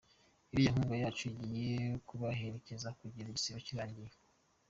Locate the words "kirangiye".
3.67-4.11